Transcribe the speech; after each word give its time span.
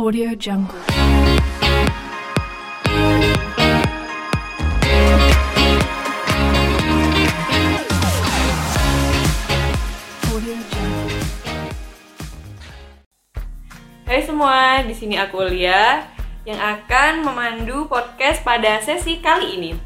Audio 0.00 0.32
Jungle. 0.32 0.80
Hai 14.08 14.24
semua, 14.24 14.80
di 14.88 14.96
sini 14.96 15.20
aku 15.20 15.44
Lia 15.52 16.08
yang 16.48 16.56
akan 16.56 17.20
memandu 17.20 17.84
podcast 17.84 18.40
pada 18.40 18.80
sesi 18.80 19.20
kali 19.20 19.60
ini. 19.60 19.76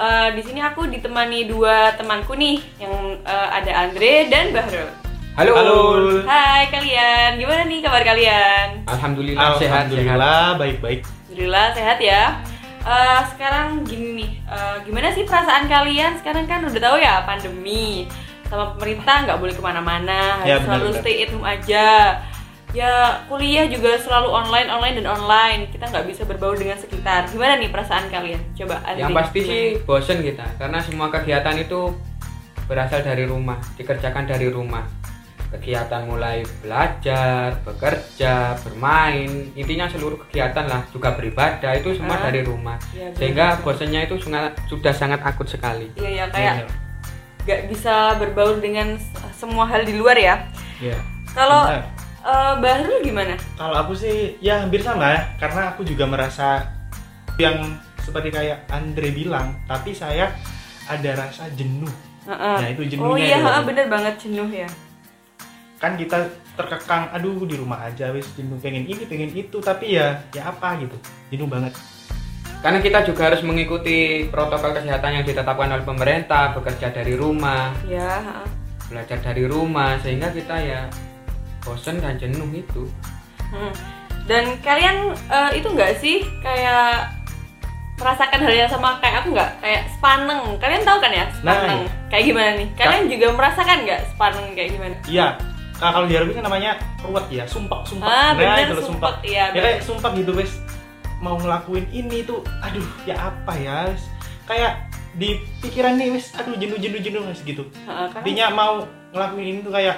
Eh, 0.00 0.28
di 0.32 0.48
sini 0.48 0.64
aku 0.64 0.88
ditemani 0.88 1.44
dua 1.44 1.92
temanku 1.92 2.32
nih, 2.32 2.56
yang 2.80 3.20
eh, 3.20 3.48
ada 3.52 3.84
Andre 3.84 4.32
dan 4.32 4.48
Bahrul. 4.56 5.07
Halo. 5.38 5.54
Halo. 5.54 5.78
Hai 6.26 6.66
kalian, 6.66 7.38
gimana 7.38 7.62
nih 7.62 7.78
kabar 7.78 8.02
kalian? 8.02 8.82
Alhamdulillah, 8.90 9.54
sehat 9.54 9.86
sehat. 9.86 9.94
Alhamdulillah 9.94 10.58
baik-baik. 10.58 11.00
Alhamdulillah 11.06 11.66
sehat 11.78 11.98
ya. 12.02 12.22
Eh, 12.82 13.20
sekarang 13.30 13.86
gini 13.86 14.18
nih, 14.18 14.30
eh, 14.50 14.76
gimana 14.82 15.14
sih 15.14 15.22
perasaan 15.22 15.70
kalian? 15.70 16.18
Sekarang 16.18 16.42
kan 16.50 16.66
udah 16.66 16.82
tahu 16.82 16.98
ya 16.98 17.22
pandemi, 17.22 18.10
sama 18.50 18.74
pemerintah 18.74 19.30
nggak 19.30 19.38
boleh 19.38 19.54
ke 19.54 19.62
mana-mana, 19.62 20.42
harus 20.42 20.50
Ya, 20.50 20.56
selalu 20.58 20.90
benar-benar. 20.90 21.02
stay 21.06 21.22
at 21.22 21.30
home 21.30 21.46
aja. 21.46 21.86
Ya 22.74 22.92
kuliah 23.30 23.70
juga 23.70 23.94
selalu 23.94 24.28
online, 24.34 24.68
online 24.68 24.94
dan 24.98 25.06
online. 25.06 25.60
Kita 25.70 25.86
nggak 25.86 26.02
bisa 26.10 26.26
berbaur 26.26 26.58
dengan 26.58 26.82
sekitar. 26.82 27.30
Gimana 27.30 27.62
nih 27.62 27.70
perasaan 27.70 28.10
kalian? 28.10 28.42
Coba. 28.58 28.82
Andri, 28.82 29.06
Yang 29.06 29.14
pasti 29.14 29.38
gimana? 29.38 29.54
sih 29.54 29.64
bosen 29.86 30.18
kita 30.18 30.46
karena 30.58 30.78
semua 30.82 31.06
kegiatan 31.08 31.54
itu 31.54 31.94
berasal 32.66 33.00
dari 33.00 33.22
rumah, 33.22 33.62
dikerjakan 33.78 34.26
dari 34.26 34.50
rumah. 34.50 34.97
Kegiatan 35.48 36.04
mulai 36.04 36.44
belajar, 36.60 37.56
bekerja, 37.64 38.52
bermain, 38.60 39.48
intinya 39.52 39.88
seluruh 39.88 40.20
kegiatan 40.22 40.64
lah, 40.64 40.84
juga 40.88 41.16
beribadah 41.16 41.72
itu 41.72 41.96
semua 41.96 42.20
Ah. 42.20 42.28
dari 42.28 42.44
rumah. 42.44 42.76
Iya, 42.92 43.08
Sehingga 43.16 43.56
benar. 43.56 43.64
bosennya 43.64 44.00
itu 44.04 44.14
sunga- 44.18 44.52
sudah 44.68 44.92
sangat 44.92 45.24
akut 45.24 45.48
sekali. 45.48 45.88
Iya 45.96 46.10
ya 46.10 46.24
kayak 46.28 46.54
Iya. 46.54 46.66
nggak 47.42 47.60
bisa 47.72 47.94
berbaur 48.16 48.60
dengan 48.60 49.00
semua 49.32 49.64
hal 49.64 49.82
di 49.82 49.96
luar 49.96 50.14
ya. 50.14 50.36
Iya. 50.78 51.00
Kalau 51.32 51.64
Benar. 51.64 51.84
eh, 52.20 52.54
Bahrul 52.60 53.00
gimana? 53.00 53.34
Kalau 53.56 53.76
aku 53.78 53.96
sih 53.96 54.36
ya 54.38 54.60
hampir 54.60 54.84
sama 54.84 55.08
ya, 55.08 55.20
karena 55.40 55.72
aku 55.72 55.80
juga 55.80 56.04
merasa 56.04 56.60
yang 57.36 57.56
seperti 57.98 58.28
kayak 58.28 58.68
Andre 58.68 59.08
bilang, 59.10 59.56
tapi 59.64 59.92
saya 59.92 60.28
ada 60.84 61.10
rasa 61.16 61.48
jenuh. 61.52 61.88
Heeh. 62.28 62.56
Nah, 62.60 62.68
itu 62.68 62.82
Oh 62.84 62.88
jenuhnya 63.16 63.24
iya, 63.24 63.38
itu. 63.40 63.46
heeh, 63.48 63.62
bener 63.64 63.86
banget 63.88 64.14
jenuh 64.20 64.50
ya. 64.50 64.68
Kan 65.78 65.94
kita 65.94 66.26
terkekang, 66.58 67.06
aduh 67.14 67.46
di 67.46 67.54
rumah 67.54 67.86
aja 67.86 68.10
wis 68.10 68.26
jenuh 68.34 68.58
pengen 68.58 68.82
ini, 68.82 69.06
pengen 69.06 69.30
itu, 69.30 69.62
tapi 69.62 69.94
ya 69.94 70.18
ya 70.34 70.50
apa 70.50 70.74
gitu. 70.82 70.96
Jenuh 71.30 71.46
banget. 71.46 71.70
Karena 72.58 72.82
kita 72.82 73.06
juga 73.06 73.30
harus 73.30 73.46
mengikuti 73.46 74.26
protokol 74.26 74.74
kesehatan 74.74 75.22
yang 75.22 75.24
ditetapkan 75.24 75.70
oleh 75.70 75.86
pemerintah, 75.86 76.50
bekerja 76.58 76.90
dari 76.90 77.14
rumah, 77.14 77.70
Ya, 77.86 78.18
heeh. 78.18 78.48
belajar 78.90 79.22
dari 79.22 79.46
rumah, 79.46 79.94
sehingga 80.02 80.34
kita 80.34 80.58
ya 80.58 80.90
bosen 81.62 82.02
dan 82.02 82.18
jenuh 82.18 82.50
itu. 82.50 82.90
Hmm. 83.54 83.70
Dan 84.26 84.58
kalian 84.60 85.14
eh, 85.14 85.50
itu 85.62 85.70
nggak 85.70 86.02
sih 86.02 86.26
kayak 86.42 87.14
merasakan 87.98 88.40
hal 88.42 88.54
yang 88.54 88.70
sama 88.70 88.98
kayak 88.98 89.22
aku 89.22 89.34
nggak? 89.34 89.50
Kayak 89.62 89.82
spaneng. 89.94 90.42
Kalian 90.58 90.82
tahu 90.82 90.98
kan 90.98 91.12
ya 91.14 91.26
spaneng? 91.38 91.80
Nah, 91.86 92.10
Kayak 92.10 92.24
gimana 92.26 92.50
nih? 92.58 92.68
Kalian 92.74 93.04
juga 93.06 93.26
merasakan 93.38 93.78
nggak 93.86 94.00
spaneng 94.10 94.46
kayak 94.58 94.70
gimana? 94.74 94.96
Iya. 95.06 95.28
Nah, 95.78 95.90
kalau 95.90 96.06
di 96.06 96.14
Arab 96.14 96.28
itu 96.28 96.40
namanya 96.40 96.74
ruwet 97.00 97.26
ya, 97.28 97.44
sumpah, 97.44 97.86
sumpah. 97.86 98.04
Ah, 98.04 98.30
bener, 98.34 98.66
itu 98.66 98.74
loh, 98.74 98.84
sumpek, 98.84 99.14
iya, 99.22 99.44
Ya 99.50 99.60
kayak 99.62 99.78
sumpah 99.80 100.10
gitu 100.12 100.34
wes 100.34 100.58
mau 101.18 101.34
ngelakuin 101.34 101.86
ini 101.88 102.22
tuh, 102.22 102.42
aduh 102.58 102.82
ya 103.04 103.14
apa 103.16 103.52
ya? 103.54 103.86
wes. 103.86 104.02
Kayak 104.44 104.90
di 105.14 105.28
pikiran 105.60 105.94
nih 105.94 106.10
wes, 106.12 106.34
aduh 106.34 106.54
jenuh 106.54 106.76
jenuh 106.76 106.98
jenuh 106.98 107.22
wes 107.24 107.40
gitu. 107.40 107.62
Heeh, 107.78 108.06
karena- 108.08 108.20
Intinya 108.20 108.46
mau 108.50 108.74
ngelakuin 109.08 109.46
ini 109.48 109.60
tuh 109.62 109.70
kayak 109.70 109.96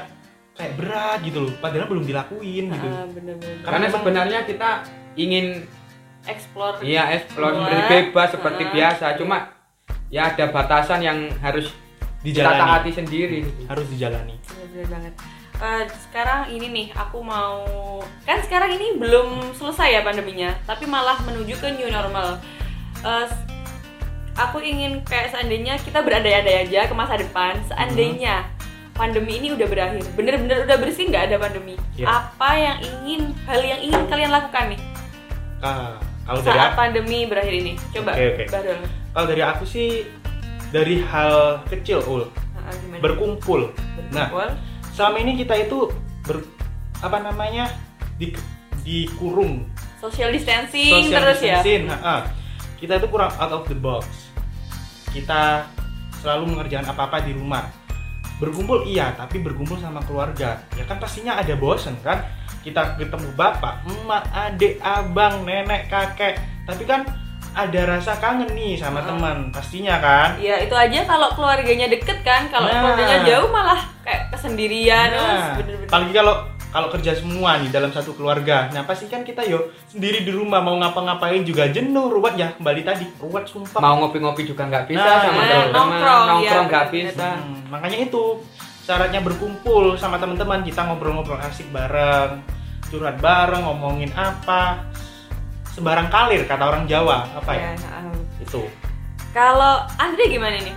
kayak 0.53 0.73
berat 0.77 1.19
gitu 1.23 1.39
loh, 1.41 1.53
padahal 1.57 1.89
belum 1.89 2.05
dilakuin 2.05 2.65
gitu. 2.69 2.87
Heeh, 2.87 3.05
bener-bener. 3.11 3.57
Karena 3.57 3.65
Karena 3.65 3.79
memang- 3.83 3.95
sebenarnya 3.97 4.41
kita 4.45 4.71
ingin 5.17 5.47
Explore. 6.23 6.77
iya 6.85 7.09
explore 7.11 7.57
seperti 7.57 7.81
bebas 7.89 8.29
seperti 8.31 8.63
Ah. 8.63 8.71
biasa, 8.71 9.07
cuma 9.17 9.37
ya 10.09 10.29
ada 10.29 10.45
batasan 10.47 11.01
yang 11.01 11.19
harus 11.39 11.73
kita 12.21 12.45
Dijalani. 12.45 12.61
taati 12.61 12.91
sendiri. 12.93 13.37
gitu. 13.41 13.65
Harus 13.65 13.87
dijalani. 13.89 14.37
Bener-bener 14.45 14.87
banget. 14.87 15.15
Eh, 15.61 15.85
sekarang 16.03 16.49
ini 16.49 16.67
nih 16.67 16.87
aku 16.91 17.21
mau 17.21 17.61
kan 18.25 18.41
sekarang 18.41 18.73
ini 18.73 18.97
belum 18.97 19.53
selesai 19.53 19.93
ya 19.93 20.01
pandeminya, 20.01 20.57
tapi 20.65 20.85
malah 20.85 21.21
menuju 21.21 21.53
ke 21.55 21.69
new 21.77 21.85
normal. 21.87 22.41
S- 23.05 23.45
aku 24.35 24.59
ingin 24.59 25.05
kayak 25.05 25.29
seandainya 25.31 25.77
kita 25.79 26.01
berandai-andai 26.01 26.65
aja 26.65 26.89
ke 26.89 26.95
masa 26.95 27.21
depan, 27.21 27.61
seandainya 27.67 28.49
pandemi 28.93 29.37
ini 29.37 29.53
udah 29.53 29.67
berakhir, 29.67 30.01
bener-bener 30.11 30.65
udah 30.65 30.77
bersih 30.77 31.09
nggak 31.09 31.29
ada 31.29 31.37
pandemi. 31.37 31.77
Iya. 31.93 32.09
Apa 32.09 32.51
yang 32.53 32.77
ingin 32.81 33.21
hal 33.45 33.61
yang 33.61 33.81
ingin 33.83 34.03
kalian 34.07 34.31
lakukan 34.31 34.65
nih 34.73 34.81
Ah, 35.61 36.01
kalau 36.25 36.41
dari 36.41 36.57
saat 36.57 36.73
aku, 36.73 36.81
pandemi 36.81 37.29
berakhir 37.29 37.53
ini? 37.55 37.73
Coba, 37.91 38.17
Oke, 38.17 38.25
oke. 38.33 38.45
Badul. 38.49 38.81
kalau 39.13 39.27
dari 39.29 39.43
aku 39.45 39.65
sih 39.69 40.09
dari 40.73 41.05
hal 41.05 41.61
kecil 41.69 42.01
ul 42.03 42.33
Ah, 42.57 42.73
gimana? 42.73 43.01
berkumpul. 43.05 43.61
Nah, 44.09 44.33
Berkumpul. 44.33 44.49
Selama 45.01 45.17
ini 45.25 45.33
kita 45.33 45.57
itu 45.65 45.89
ber 46.29 46.45
apa 47.01 47.25
namanya 47.25 47.73
di 48.21 48.37
dikurung. 48.85 49.65
Social 49.97 50.29
distancing 50.29 50.93
social 51.09 51.25
terus 51.25 51.41
ya. 51.41 51.65
distancing, 51.65 51.89
ha-ha. 51.89 52.29
kita 52.77 53.01
itu 53.01 53.09
kurang 53.09 53.33
out 53.41 53.49
of 53.49 53.65
the 53.65 53.77
box. 53.81 54.05
Kita 55.09 55.65
selalu 56.21 56.53
mengerjakan 56.53 56.93
apa-apa 56.93 57.25
di 57.25 57.33
rumah. 57.33 57.65
Berkumpul 58.45 58.85
iya 58.85 59.17
tapi 59.17 59.41
berkumpul 59.41 59.81
sama 59.81 60.05
keluarga. 60.05 60.61
Ya 60.77 60.85
kan 60.85 61.01
pastinya 61.01 61.41
ada 61.41 61.57
bosen 61.57 61.97
kan? 62.05 62.21
Kita 62.61 63.01
ketemu 63.01 63.33
bapak 63.33 63.81
emak 63.89 64.29
adik 64.37 64.85
abang 64.85 65.49
nenek 65.49 65.89
kakek. 65.89 66.37
Tapi 66.69 66.85
kan 66.85 67.09
ada 67.53 67.81
rasa 67.89 68.15
kangen 68.17 68.51
nih 68.51 68.75
sama 68.75 68.99
Ah. 68.99 69.07
teman 69.07 69.37
pastinya 69.51 69.99
kan 69.99 70.37
Iya 70.37 70.63
itu 70.63 70.73
aja 70.73 71.03
kalau 71.05 71.29
keluarganya 71.31 71.87
deket 71.87 72.21
kan, 72.21 72.47
kalau 72.47 72.65
Nah. 72.65 72.79
keluarganya 72.79 73.19
jauh 73.25 73.49
malah 73.49 73.81
kayak 74.01 74.31
kesendirian, 74.31 75.09
terus 75.09 75.27
Nah, 75.37 75.55
bener-bener. 75.57 75.87
apalagi 75.87 76.13
kalau 76.15 76.35
kalau 76.71 76.87
kerja 76.89 77.13
semua 77.13 77.59
nih 77.59 77.67
dalam 77.69 77.91
satu 77.91 78.15
keluarga. 78.15 78.71
Nah, 78.71 78.87
pasti 78.87 79.05
kan 79.05 79.27
kita 79.27 79.43
yo 79.43 79.59
sendiri 79.85 80.23
di 80.23 80.31
rumah 80.31 80.59
mau 80.59 80.79
ngapa-ngapain 80.79 81.43
juga 81.43 81.67
jenuh, 81.67 82.07
ruwet 82.09 82.39
ya 82.39 82.55
kembali 82.55 82.83
tadi, 82.83 83.11
ruwet 83.19 83.43
sumpah. 83.45 83.83
Mau 83.83 83.99
ngopi-ngopi 83.99 84.47
juga 84.47 84.71
nggak 84.71 84.87
bisa 84.87 85.03
Nah, 85.03 85.19
sama 85.21 85.35
nah, 85.35 85.43
teman-teman, 85.43 85.75
nongkrong, 85.75 86.23
nongkrong 86.29 86.47
iya, 86.63 86.71
nggak 86.71 86.85
bener. 86.87 87.11
bisa. 87.11 87.29
Hmm, 87.35 87.59
makanya 87.67 87.99
itu 88.01 88.23
syaratnya 88.81 89.21
berkumpul 89.21 89.99
sama 89.99 90.17
teman-teman 90.17 90.63
kita 90.63 90.87
ngobrol-ngobrol 90.87 91.43
asik 91.43 91.67
bareng, 91.69 92.39
curhat 92.87 93.19
bareng, 93.19 93.67
ngomongin 93.67 94.15
apa, 94.15 94.87
sebarang 95.71 96.09
kalir 96.09 96.43
kata 96.45 96.65
orang 96.67 96.85
Jawa 96.85 97.27
apa 97.33 97.53
ya? 97.55 97.73
Ya, 97.75 97.91
um, 98.03 98.17
Itu. 98.39 98.63
Kalau 99.31 99.87
Andre 99.97 100.25
gimana 100.27 100.59
nih? 100.59 100.75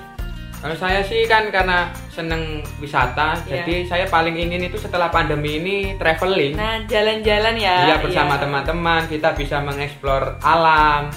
Kalau 0.63 0.79
saya 0.79 1.03
sih 1.03 1.27
kan 1.27 1.51
karena 1.51 1.91
seneng 2.07 2.63
wisata, 2.79 3.35
Iya. 3.43 3.67
jadi 3.67 3.75
saya 3.83 4.05
paling 4.07 4.31
ingin 4.31 4.63
itu 4.63 4.79
setelah 4.79 5.11
pandemi 5.11 5.59
ini 5.59 5.75
traveling. 5.99 6.55
Nah 6.55 6.79
jalan-jalan 6.87 7.55
ya. 7.59 7.91
Iya 7.91 7.95
bersama 7.99 8.39
iya. 8.39 8.41
teman-teman 8.47 9.01
kita 9.11 9.35
bisa 9.35 9.59
mengeksplor 9.59 10.39
alam, 10.39 11.11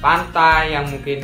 pantai 0.00 0.72
yang 0.72 0.88
mungkin 0.88 1.20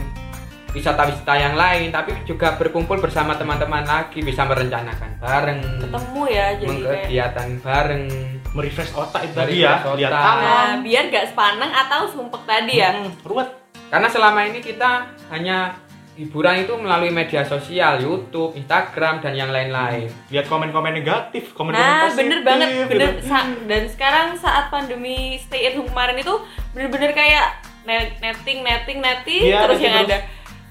wisata-wisata 0.72 1.32
yang 1.36 1.54
lain, 1.56 1.88
tapi 1.88 2.12
juga 2.24 2.56
berkumpul 2.56 3.00
bersama 3.00 3.36
teman-teman 3.36 3.84
lagi 3.84 4.20
bisa 4.20 4.44
merencanakan 4.44 5.20
bareng, 5.20 5.60
Ketemu 5.84 6.22
ya 6.28 6.46
jadi 6.56 6.76
kayak. 6.76 6.92
kegiatan 7.08 7.48
bareng. 7.60 8.04
Merefresh 8.52 8.92
otak 8.92 9.24
itu 9.24 9.32
tadi 9.32 9.52
ya, 9.58 9.80
lihat 9.92 10.12
alam. 10.12 10.36
Nah 10.38 10.72
biar 10.80 11.08
gak 11.08 11.32
sepaneng 11.32 11.72
atau 11.72 12.04
sumpek 12.04 12.43
tadi 12.44 12.76
ya. 12.76 12.93
Hmm, 12.93 13.08
ruwet. 13.25 13.49
Karena 13.88 14.08
selama 14.08 14.44
ini 14.44 14.60
kita 14.60 15.08
hanya 15.28 15.72
hiburan 16.12 16.60
itu 16.60 16.76
melalui 16.76 17.08
media 17.08 17.40
sosial, 17.43 17.96
YouTube, 17.99 18.52
Instagram 18.52 19.20
dan 19.20 19.32
yang 19.32 19.49
lain-lain. 19.49 20.12
Lihat 20.28 20.44
komen-komen 20.44 20.93
negatif, 20.93 21.52
komen-komen 21.52 21.81
Nah 21.82 22.04
positif. 22.06 22.20
bener 22.20 22.38
banget, 22.44 22.69
gitu. 22.69 22.88
bener. 22.93 23.10
Sa- 23.25 23.56
dan 23.64 23.82
sekarang 23.88 24.26
saat 24.37 24.69
pandemi 24.69 25.40
stay 25.40 25.66
at 25.66 25.75
home 25.75 25.88
kemarin 25.88 26.20
itu 26.20 26.34
bener-bener 26.72 27.16
kayak 27.16 27.64
net- 27.82 28.20
netting, 28.20 28.60
netting, 28.60 28.98
netting 29.00 29.43
Iya, 29.43 29.64
terus 29.64 29.81
yang 29.81 29.94
terus. 29.98 30.08
ada. 30.12 30.19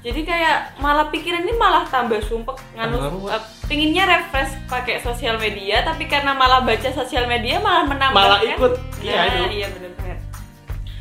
Jadi 0.02 0.26
kayak 0.26 0.82
malah 0.82 1.14
pikiran 1.14 1.46
ini 1.46 1.54
malah 1.54 1.86
tambah 1.86 2.18
sumpek 2.22 2.58
nganu 2.74 2.98
eh, 3.30 3.38
pinginnya 3.70 4.10
refresh 4.10 4.58
pakai 4.66 4.98
sosial 4.98 5.38
media 5.38 5.86
tapi 5.86 6.10
karena 6.10 6.34
malah 6.34 6.66
baca 6.66 6.90
sosial 6.90 7.30
media 7.30 7.62
malah 7.62 7.86
menambah 7.86 8.18
Malah 8.18 8.40
kan? 8.42 8.50
ikut. 8.52 8.74
Nah, 8.74 9.02
Iya, 9.02 9.22
itu. 9.46 9.46
iya 9.56 9.68
banget. 9.70 10.18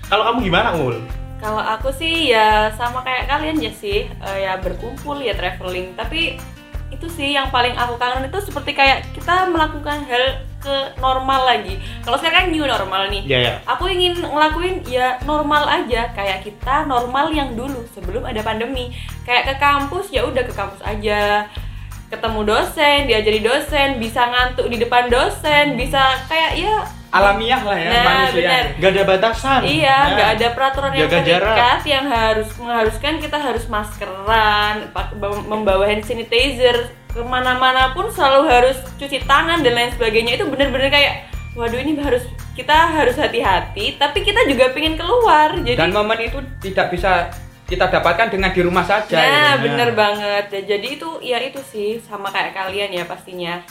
Kalau 0.04 0.22
kamu 0.26 0.38
gimana, 0.44 0.68
Ul? 0.76 0.96
Kalau 1.40 1.56
aku 1.58 1.88
sih 1.90 2.28
ya 2.28 2.68
sama 2.76 3.00
kayak 3.00 3.24
kalian 3.26 3.56
ya 3.58 3.72
sih 3.72 4.04
eh, 4.04 4.38
ya 4.44 4.60
berkumpul 4.60 5.16
ya 5.16 5.32
traveling 5.32 5.96
tapi 5.96 6.36
itu 6.92 7.06
sih 7.08 7.32
yang 7.32 7.48
paling 7.48 7.72
aku 7.72 7.96
kangen 7.96 8.28
itu 8.28 8.38
seperti 8.44 8.76
kayak 8.76 9.08
kita 9.16 9.48
melakukan 9.48 10.04
hal 10.04 10.44
ke 10.60 10.76
normal 11.00 11.48
lagi. 11.48 11.80
Kalau 12.04 12.20
sekarang 12.20 12.36
kan 12.36 12.46
new 12.52 12.62
normal 12.62 13.08
nih. 13.08 13.22
Iya 13.24 13.38
ya. 13.40 13.52
aku 13.64 13.88
ingin 13.88 14.20
ngelakuin 14.20 14.84
ya 14.84 15.16
normal 15.24 15.64
aja 15.64 16.12
kayak 16.12 16.44
kita 16.44 16.84
normal 16.84 17.32
yang 17.32 17.56
dulu 17.56 17.80
sebelum 17.90 18.22
ada 18.22 18.44
pandemi. 18.44 18.92
Kayak 19.24 19.50
ke 19.50 19.54
kampus 19.56 20.12
ya 20.12 20.22
udah 20.22 20.44
ke 20.44 20.52
kampus 20.52 20.84
aja. 20.84 21.48
Ketemu 22.10 22.40
dosen 22.42 23.06
diajari 23.06 23.40
dosen 23.40 23.88
bisa 23.96 24.26
ngantuk 24.26 24.66
di 24.66 24.76
depan 24.76 25.08
dosen 25.08 25.74
bisa 25.74 26.20
kayak 26.26 26.58
ya. 26.58 26.76
Alamiah 27.10 27.58
lah 27.66 27.74
ya 27.74 27.90
Nah, 27.90 28.04
manusia. 28.06 28.38
benar. 28.38 28.64
Gak 28.78 28.90
ada 28.94 29.02
batasan. 29.02 29.60
Iya, 29.66 29.96
Nah, 29.98 30.10
nggak 30.14 30.30
ada 30.38 30.46
peraturan 30.54 30.90
yang 30.94 31.10
terikat 31.10 31.80
yang 31.82 32.06
harus 32.06 32.48
mengharuskan 32.54 33.14
kita 33.18 33.34
harus 33.34 33.66
maskeran, 33.66 34.94
membawa 35.50 35.90
hand 35.90 36.06
sanitizer 36.06 36.86
ke 37.10 37.20
mana-mana 37.26 37.90
pun 37.92 38.06
selalu 38.10 38.46
harus 38.46 38.78
cuci 38.96 39.26
tangan 39.26 39.60
dan 39.60 39.74
lain 39.74 39.90
sebagainya. 39.94 40.38
Itu 40.38 40.46
bener-bener 40.46 40.90
kayak 40.90 41.14
waduh 41.58 41.78
ini 41.78 41.98
harus 41.98 42.22
kita 42.54 42.72
harus 42.72 43.18
hati-hati. 43.18 43.98
Tapi 43.98 44.18
kita 44.22 44.46
juga 44.46 44.70
pengen 44.70 44.94
keluar 44.94 45.58
jadi 45.60 45.78
dan 45.78 45.90
momen 45.90 46.18
itu 46.22 46.38
tidak 46.62 46.94
bisa 46.94 47.30
kita 47.70 47.86
dapatkan 47.86 48.34
dengan 48.34 48.50
di 48.50 48.66
rumah 48.66 48.82
saja 48.82 49.14
nah 49.14 49.54
gitu. 49.54 49.70
bener 49.70 49.94
banget. 49.94 50.44
Ya, 50.50 50.62
jadi 50.74 50.86
itu 50.98 51.08
ya 51.22 51.38
itu 51.38 51.62
sih 51.62 52.02
sama 52.02 52.30
kayak 52.34 52.50
kalian 52.50 52.90
ya 52.90 53.06
pastinya 53.06 53.62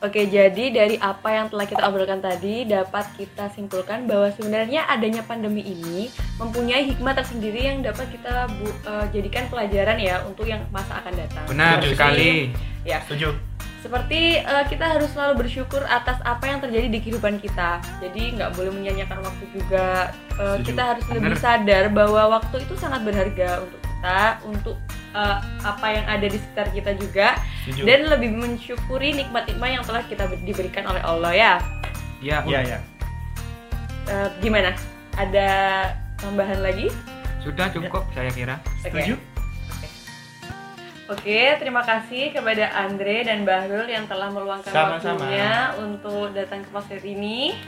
Oke, 0.00 0.24
jadi 0.24 0.72
dari 0.72 0.96
apa 0.96 1.28
yang 1.28 1.52
telah 1.52 1.68
kita 1.68 1.84
obrolkan 1.84 2.18
tadi 2.18 2.64
dapat 2.64 3.04
kita 3.14 3.52
simpulkan 3.52 4.08
bahwa 4.08 4.32
sebenarnya 4.32 4.88
adanya 4.88 5.20
pandemi 5.20 5.60
ini 5.60 6.08
mempunyai 6.34 6.88
hikmah 6.88 7.12
tersendiri 7.12 7.68
yang 7.68 7.84
dapat 7.84 8.08
kita 8.08 8.48
bu- 8.50 8.80
eh, 8.82 9.06
jadikan 9.12 9.44
pelajaran 9.46 10.00
ya 10.00 10.24
untuk 10.24 10.48
yang 10.48 10.64
masa 10.70 11.04
akan 11.04 11.12
datang. 11.14 11.44
benar 11.46 11.78
Setuju. 11.78 11.92
sekali 11.92 12.30
Ya, 12.80 13.04
Setuju. 13.04 13.36
seperti 13.78 14.40
eh, 14.40 14.64
kita 14.72 14.84
harus 14.90 15.12
selalu 15.12 15.44
bersyukur 15.44 15.84
atas 15.84 16.16
apa 16.24 16.48
yang 16.48 16.64
terjadi 16.64 16.88
di 16.88 16.98
kehidupan 16.98 17.36
kita. 17.36 17.70
Jadi 18.00 18.40
nggak 18.40 18.56
boleh 18.56 18.72
menyanyiakan 18.72 19.20
waktu 19.20 19.44
juga. 19.52 20.16
Setuju. 20.32 20.64
kita 20.64 20.82
harus 20.86 21.04
lebih 21.12 21.36
sadar 21.36 21.92
bahwa 21.92 22.40
waktu 22.40 22.64
itu 22.64 22.72
sangat 22.74 23.04
berharga 23.04 23.60
untuk 23.60 23.80
kita, 23.82 24.20
untuk 24.42 24.76
eh, 25.10 25.36
apa 25.60 25.86
yang 25.88 26.06
ada 26.06 26.22
di 26.22 26.36
sekitar 26.36 26.70
kita 26.70 26.92
juga, 26.94 27.28
Setuju. 27.62 27.82
dan 27.84 28.00
lebih 28.06 28.30
mensyukuri 28.32 29.14
nikmat-nikmat 29.14 29.70
yang 29.72 29.84
telah 29.84 30.02
kita 30.02 30.24
ber- 30.24 30.42
diberikan 30.42 30.84
oleh 30.84 31.02
Allah 31.02 31.32
ya. 31.32 31.52
ya 32.20 32.38
Iya 32.42 32.60
ya. 32.66 32.78
Eh, 34.06 34.28
gimana? 34.40 34.72
Ada 35.14 35.48
tambahan 36.16 36.60
lagi? 36.60 36.88
sudah 37.40 37.72
cukup 37.72 38.04
saya 38.12 38.28
kira. 38.30 38.60
Setuju. 38.84 39.16
Oke, 41.10 41.58
terima 41.58 41.82
kasih 41.82 42.30
kepada 42.30 42.70
Andre 42.70 43.26
dan 43.26 43.42
Bahrul 43.42 43.88
yang 43.88 44.06
telah 44.06 44.30
meluangkan 44.30 44.70
Sama-sama. 44.70 45.26
waktunya 45.26 45.52
untuk 45.74 46.30
datang 46.30 46.62
ke 46.62 46.70
podcast 46.70 47.02
ini. 47.02 47.58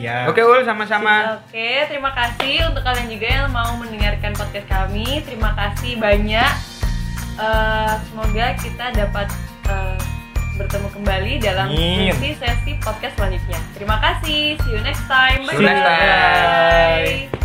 Ya. 0.00 0.24
oke 0.28 0.40
ul 0.40 0.64
sama-sama 0.64 1.42
Oke, 1.44 1.84
terima 1.88 2.10
kasih 2.16 2.64
untuk 2.72 2.80
kalian 2.80 3.08
juga 3.12 3.28
yang 3.28 3.48
mau 3.52 3.76
mendengarkan 3.76 4.32
podcast 4.32 4.66
kami. 4.66 5.20
Terima 5.22 5.52
kasih 5.52 6.00
banyak. 6.00 6.52
Eh, 7.36 7.92
semoga 8.08 8.46
kita 8.60 8.86
dapat 8.92 9.28
eh, 9.68 10.00
bertemu 10.56 10.88
kembali 10.92 11.32
dalam 11.40 11.68
Amin. 11.72 12.12
sesi 12.12 12.36
sesi 12.36 12.72
podcast 12.80 13.16
selanjutnya. 13.16 13.60
Terima 13.76 13.96
kasih. 14.00 14.60
See 14.60 14.72
you 14.72 14.80
next 14.84 15.04
time. 15.08 15.44
See 15.48 15.56
you 15.56 15.64
next 15.64 15.84
time. 15.84 17.32
Bye. 17.32 17.41